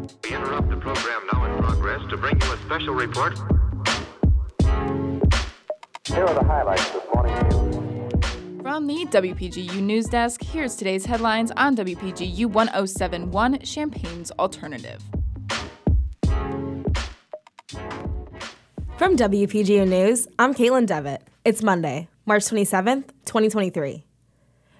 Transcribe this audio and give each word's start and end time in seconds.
We 0.00 0.34
interrupt 0.34 0.70
the 0.70 0.76
program 0.76 1.26
now 1.30 1.44
in 1.44 1.62
progress 1.62 2.00
to 2.08 2.16
bring 2.16 2.40
you 2.40 2.52
a 2.52 2.56
special 2.58 2.94
report. 2.94 3.38
Here 6.06 6.24
are 6.24 6.34
the 6.34 6.44
highlights 6.44 6.90
this 6.90 7.02
morning's 7.14 7.54
news. 7.54 8.62
From 8.62 8.86
the 8.86 9.04
WPGU 9.06 9.82
News 9.82 10.06
Desk, 10.06 10.42
here's 10.42 10.76
today's 10.76 11.04
headlines 11.04 11.50
on 11.50 11.76
WPGU 11.76 12.46
1071 12.46 13.60
Champaign's 13.60 14.30
Alternative. 14.32 15.02
From 18.96 19.16
WPGU 19.16 19.86
News, 19.86 20.28
I'm 20.38 20.54
Kaitlyn 20.54 20.86
Devitt. 20.86 21.24
It's 21.44 21.62
Monday, 21.62 22.08
March 22.24 22.44
27th, 22.44 23.08
2023. 23.26 24.06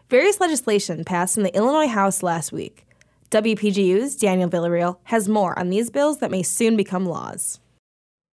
Various 0.09 0.41
legislation 0.41 1.05
passed 1.05 1.37
in 1.37 1.43
the 1.43 1.55
Illinois 1.55 1.89
House 1.89 2.23
last 2.23 2.52
week. 2.52 2.87
WPGU's 3.31 4.17
Daniel 4.17 4.51
Villarreal 4.51 4.97
has 5.05 5.29
more 5.29 5.57
on 5.57 5.71
these 5.71 5.88
bills 5.88 6.19
that 6.19 6.33
may 6.33 6.43
soon 6.43 6.77
become 6.77 7.07
laws. 7.07 7.61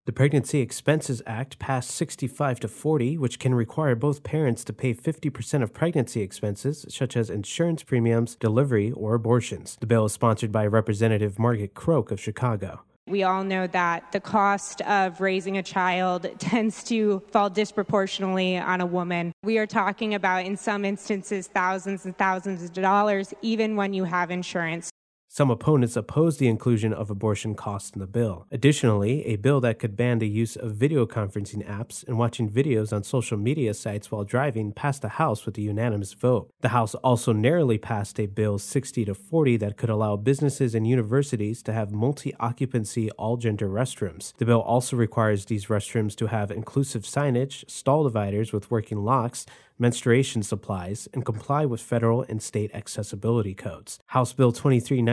The 0.08 0.12
Pregnancy 0.12 0.60
Expenses 0.60 1.22
Act 1.28 1.60
passed 1.60 1.92
65 1.92 2.62
to 2.62 2.68
40, 2.68 3.16
which 3.20 3.38
can 3.38 3.54
require 3.54 3.94
both 3.94 4.24
parents 4.24 4.64
to 4.64 4.74
pay 4.74 4.96
50% 4.96 5.62
of 5.62 5.72
pregnancy 5.72 6.22
expenses, 6.22 6.84
such 6.90 7.16
as 7.16 7.30
insurance 7.30 7.84
premiums, 7.84 8.36
delivery, 8.36 8.92
or 8.92 9.14
abortions. 9.14 9.78
The 9.80 9.86
bill 9.86 10.06
is 10.06 10.14
sponsored 10.14 10.52
by 10.52 10.66
Representative 10.66 11.38
Margaret 11.38 11.76
Croke 11.76 12.10
of 12.10 12.20
Chicago. 12.20 12.82
We 13.08 13.24
all 13.24 13.44
know 13.46 13.68
that 13.68 14.12
the 14.12 14.20
cost 14.20 14.82
of 14.82 15.22
raising 15.22 15.58
a 15.58 15.64
child 15.64 16.30
tends 16.40 16.84
to 16.86 17.22
fall 17.32 17.50
disproportionately 17.50 18.58
on 18.58 18.82
a 18.82 18.86
woman. 18.86 19.32
We 19.44 19.58
are 19.60 19.66
talking 19.66 20.14
about, 20.14 20.46
in 20.46 20.58
some 20.58 20.84
instances, 20.84 21.48
thousands 21.48 22.06
and 22.06 22.18
thousands 22.18 22.64
of 22.64 22.74
dollars, 22.74 23.34
even 23.42 23.78
when 23.78 23.94
you 23.94 24.04
have 24.04 24.30
insurance. 24.30 24.92
Some 25.30 25.52
opponents 25.52 25.98
oppose 25.98 26.38
the 26.38 26.48
inclusion 26.48 26.94
of 26.94 27.10
abortion 27.10 27.54
costs 27.54 27.92
in 27.92 28.00
the 28.00 28.08
bill. 28.08 28.48
Additionally, 28.50 29.26
a 29.26 29.36
bill 29.36 29.60
that 29.60 29.78
could 29.78 29.98
ban 29.98 30.20
the 30.20 30.28
use 30.28 30.56
of 30.56 30.76
video 30.76 31.06
conferencing 31.06 31.68
apps 31.68 32.08
and 32.08 32.18
watching 32.18 32.50
videos 32.50 32.94
on 32.94 33.04
social 33.04 33.38
media 33.38 33.74
sites 33.74 34.10
while 34.10 34.24
driving 34.24 34.72
passed 34.72 35.02
the 35.02 35.10
House 35.10 35.46
with 35.46 35.58
a 35.58 35.62
unanimous 35.62 36.14
vote. 36.14 36.50
The 36.62 36.70
House 36.70 36.96
also 36.96 37.34
narrowly 37.34 37.78
passed 37.78 38.20
a 38.20 38.26
bill 38.26 38.58
60 38.58 39.04
to 39.06 39.14
40 39.14 39.58
that 39.58 39.76
could 39.76 39.90
allow 39.90 40.16
businesses 40.16 40.74
and 40.74 40.88
universities 40.88 41.62
to 41.64 41.74
have 41.74 41.92
multi 41.92 42.34
occupancy 42.40 43.12
all 43.12 43.36
gender 43.36 43.68
restrooms. 43.68 44.34
The 44.38 44.46
bill 44.46 44.62
also 44.62 44.96
requires 44.96 45.46
these 45.46 45.66
restrooms 45.66 46.16
to 46.16 46.28
have 46.28 46.52
inclusive 46.52 47.04
signage, 47.04 47.70
stall 47.70 48.06
dividers 48.06 48.54
with 48.54 48.72
working 48.72 49.04
locks, 49.04 49.46
menstruation 49.80 50.44
supplies, 50.44 51.08
and 51.14 51.26
comply 51.26 51.66
with 51.66 51.82
federal 51.82 52.24
and 52.24 52.42
state 52.42 52.72
accessibility 52.74 53.54
codes. 53.54 54.00
House 54.08 54.34
Bill 54.34 54.52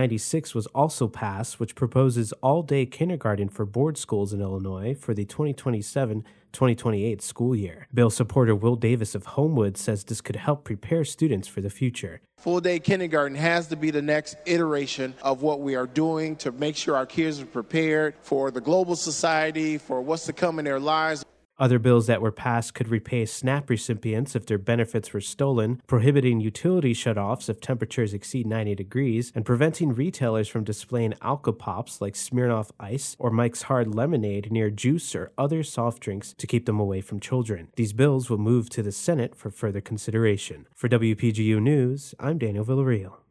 2396 0.05 0.55
was 0.55 0.67
also 0.69 1.09
passed, 1.09 1.59
which 1.59 1.75
proposes 1.75 2.33
all 2.43 2.63
day 2.63 2.85
kindergarten 2.85 3.49
for 3.49 3.65
board 3.65 3.97
schools 3.97 4.35
in 4.35 4.41
Illinois 4.43 4.95
for 4.95 5.15
the 5.15 5.25
2027 5.25 6.25
2028 6.53 7.21
school 7.21 7.57
year. 7.57 7.89
Bill 7.93 8.11
supporter 8.11 8.55
Will 8.55 8.77
Davis 8.77 9.15
of 9.15 9.27
Homewood 9.27 9.77
says 9.77 10.05
this 10.05 10.21
could 10.21 10.37
help 10.37 10.63
prepare 10.63 11.05
students 11.05 11.49
for 11.49 11.61
the 11.61 11.71
future. 11.71 12.21
Full 12.39 12.61
day 12.61 12.79
kindergarten 12.79 13.37
has 13.37 13.67
to 13.69 13.77
be 13.77 13.91
the 13.91 14.03
next 14.03 14.37
iteration 14.47 15.15
of 15.23 15.43
what 15.43 15.61
we 15.61 15.75
are 15.75 15.87
doing 15.87 16.37
to 16.37 16.53
make 16.53 16.77
sure 16.77 16.97
our 16.97 17.07
kids 17.07 17.41
are 17.41 17.47
prepared 17.47 18.15
for 18.21 18.51
the 18.51 18.61
global 18.61 18.95
society, 18.95 19.79
for 19.79 20.01
what's 20.03 20.27
to 20.27 20.33
come 20.33 20.59
in 20.59 20.65
their 20.65 20.79
lives. 20.79 21.25
Other 21.57 21.79
bills 21.79 22.09
that 22.09 22.21
were 22.21 22.33
passed 22.33 22.75
could 22.75 22.89
repay 22.89 23.25
SNAP 23.25 23.71
recipients 23.71 24.35
if 24.35 24.45
their 24.45 24.59
benefits 24.59 25.13
were 25.13 25.21
stolen, 25.21 25.81
prohibiting 25.87 26.41
utility 26.41 26.93
shutoffs 26.93 27.49
if 27.49 27.61
temperatures 27.61 28.13
exceed 28.13 28.47
90 28.47 28.75
degrees, 28.75 29.31
and 29.37 29.45
preventing 29.45 29.95
retailers 29.95 30.49
from 30.49 30.65
displaying 30.65 31.13
alcopops 31.23 32.01
like 32.01 32.15
Smirnoff 32.15 32.71
Ice 32.81 33.15
or 33.21 33.31
Mike's 33.31 33.63
Hard 33.63 33.95
Lemonade 33.95 34.51
near 34.51 34.69
juice 34.69 35.15
or 35.15 35.31
other 35.39 35.63
soft 35.63 36.01
drinks 36.01 36.35
to 36.39 36.47
keep 36.47 36.67
them 36.67 36.81
away 36.81 37.01
from 37.01 37.21
children. 37.21 37.69
These 37.77 37.93
bills 37.93 38.29
will 38.29 38.39
move 38.39 38.69
to 38.71 38.83
the 38.83 38.93
Senate 38.93 39.37
for 39.37 39.51
further 39.51 39.81
consideration. 39.81 40.67
For 40.75 40.89
WPGU 40.89 41.63
News, 41.63 42.15
I'm 42.19 42.39
Daniel 42.39 42.65
Villarreal. 42.65 43.24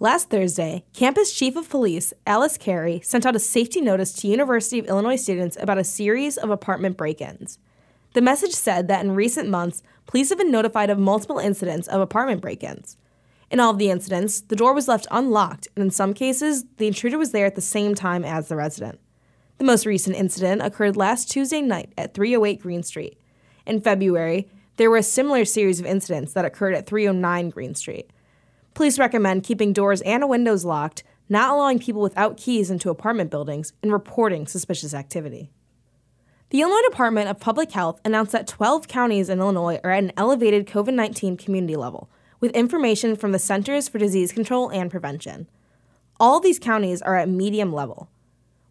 Last 0.00 0.30
Thursday, 0.30 0.84
campus 0.92 1.34
chief 1.34 1.56
of 1.56 1.68
police 1.68 2.12
Alice 2.24 2.56
Cary 2.56 3.00
sent 3.02 3.26
out 3.26 3.34
a 3.34 3.40
safety 3.40 3.80
notice 3.80 4.12
to 4.12 4.28
University 4.28 4.78
of 4.78 4.86
Illinois 4.86 5.16
students 5.16 5.56
about 5.58 5.76
a 5.76 5.82
series 5.82 6.36
of 6.36 6.50
apartment 6.50 6.96
break-ins. 6.96 7.58
The 8.14 8.20
message 8.20 8.52
said 8.52 8.86
that 8.86 9.04
in 9.04 9.16
recent 9.16 9.48
months, 9.48 9.82
police 10.06 10.28
have 10.28 10.38
been 10.38 10.52
notified 10.52 10.88
of 10.88 11.00
multiple 11.00 11.40
incidents 11.40 11.88
of 11.88 12.00
apartment 12.00 12.40
break-ins. 12.40 12.96
In 13.50 13.58
all 13.58 13.72
of 13.72 13.78
the 13.78 13.90
incidents, 13.90 14.40
the 14.40 14.54
door 14.54 14.72
was 14.72 14.86
left 14.86 15.08
unlocked, 15.10 15.66
and 15.74 15.82
in 15.82 15.90
some 15.90 16.14
cases, 16.14 16.64
the 16.76 16.86
intruder 16.86 17.18
was 17.18 17.32
there 17.32 17.46
at 17.46 17.56
the 17.56 17.60
same 17.60 17.96
time 17.96 18.24
as 18.24 18.46
the 18.46 18.54
resident. 18.54 19.00
The 19.56 19.64
most 19.64 19.84
recent 19.84 20.14
incident 20.14 20.62
occurred 20.62 20.96
last 20.96 21.28
Tuesday 21.28 21.60
night 21.60 21.92
at 21.98 22.14
308 22.14 22.60
Green 22.60 22.84
Street. 22.84 23.18
In 23.66 23.80
February, 23.80 24.48
there 24.76 24.90
were 24.90 24.98
a 24.98 25.02
similar 25.02 25.44
series 25.44 25.80
of 25.80 25.86
incidents 25.86 26.34
that 26.34 26.44
occurred 26.44 26.76
at 26.76 26.86
309 26.86 27.50
Green 27.50 27.74
Street. 27.74 28.12
Police 28.78 28.96
recommend 28.96 29.42
keeping 29.42 29.72
doors 29.72 30.02
and 30.02 30.28
windows 30.28 30.64
locked, 30.64 31.02
not 31.28 31.52
allowing 31.52 31.80
people 31.80 32.00
without 32.00 32.36
keys 32.36 32.70
into 32.70 32.90
apartment 32.90 33.28
buildings, 33.28 33.72
and 33.82 33.92
reporting 33.92 34.46
suspicious 34.46 34.94
activity. 34.94 35.50
The 36.50 36.60
Illinois 36.60 36.88
Department 36.88 37.28
of 37.28 37.40
Public 37.40 37.72
Health 37.72 38.00
announced 38.04 38.30
that 38.30 38.46
12 38.46 38.86
counties 38.86 39.28
in 39.28 39.40
Illinois 39.40 39.80
are 39.82 39.90
at 39.90 40.04
an 40.04 40.12
elevated 40.16 40.68
COVID 40.68 40.94
19 40.94 41.36
community 41.36 41.74
level, 41.74 42.08
with 42.38 42.52
information 42.52 43.16
from 43.16 43.32
the 43.32 43.40
Centers 43.40 43.88
for 43.88 43.98
Disease 43.98 44.30
Control 44.30 44.70
and 44.70 44.92
Prevention. 44.92 45.48
All 46.20 46.38
these 46.38 46.60
counties 46.60 47.02
are 47.02 47.16
at 47.16 47.28
medium 47.28 47.72
level. 47.72 48.08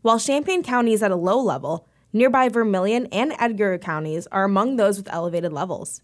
While 0.04 0.20
Champaign 0.20 0.64
County 0.64 0.94
is 0.94 1.04
at 1.04 1.12
a 1.12 1.18
low 1.18 1.38
level, 1.38 1.86
nearby 2.14 2.48
Vermilion 2.48 3.08
and 3.08 3.34
Edgar 3.38 3.78
counties 3.78 4.26
are 4.28 4.46
among 4.46 4.78
those 4.78 4.96
with 4.96 5.12
elevated 5.12 5.52
levels. 5.52 6.00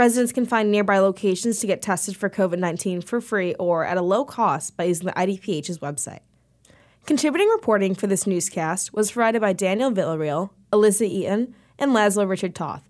Residents 0.00 0.32
can 0.32 0.46
find 0.46 0.70
nearby 0.70 0.98
locations 0.98 1.60
to 1.60 1.66
get 1.66 1.82
tested 1.82 2.16
for 2.16 2.30
COVID 2.30 2.58
19 2.58 3.02
for 3.02 3.20
free 3.20 3.52
or 3.56 3.84
at 3.84 3.98
a 3.98 4.00
low 4.00 4.24
cost 4.24 4.74
by 4.74 4.84
using 4.84 5.04
the 5.04 5.12
IDPH's 5.12 5.78
website. 5.80 6.20
Contributing 7.04 7.50
reporting 7.50 7.94
for 7.94 8.06
this 8.06 8.26
newscast 8.26 8.94
was 8.94 9.12
provided 9.12 9.42
by 9.42 9.52
Daniel 9.52 9.90
Villarreal, 9.90 10.52
Elissa 10.72 11.04
Eaton, 11.04 11.54
and 11.78 11.92
Laszlo 11.92 12.26
Richard 12.26 12.54
Toth. 12.54 12.88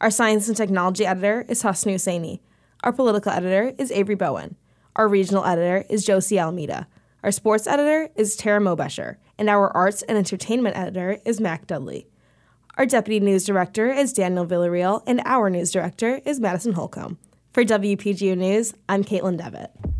Our 0.00 0.08
science 0.08 0.46
and 0.46 0.56
technology 0.56 1.04
editor 1.04 1.44
is 1.48 1.64
Husnu 1.64 1.96
Saini. 1.96 2.38
Our 2.84 2.92
political 2.92 3.32
editor 3.32 3.72
is 3.76 3.90
Avery 3.90 4.14
Bowen. 4.14 4.54
Our 4.94 5.08
regional 5.08 5.44
editor 5.44 5.84
is 5.90 6.06
Josie 6.06 6.38
Almeida. 6.38 6.86
Our 7.24 7.32
sports 7.32 7.66
editor 7.66 8.08
is 8.14 8.36
Tara 8.36 8.60
Mobesher. 8.60 9.16
And 9.36 9.50
our 9.50 9.76
arts 9.76 10.02
and 10.02 10.16
entertainment 10.16 10.76
editor 10.76 11.18
is 11.24 11.40
Mac 11.40 11.66
Dudley. 11.66 12.06
Our 12.78 12.86
deputy 12.86 13.20
news 13.20 13.44
director 13.44 13.92
is 13.92 14.14
Daniel 14.14 14.46
Villarreal, 14.46 15.02
and 15.06 15.20
our 15.26 15.50
news 15.50 15.70
director 15.70 16.22
is 16.24 16.40
Madison 16.40 16.72
Holcomb. 16.72 17.18
For 17.52 17.64
WPGU 17.64 18.34
News, 18.34 18.72
I'm 18.88 19.04
Kaitlyn 19.04 19.36
Devitt. 19.36 19.91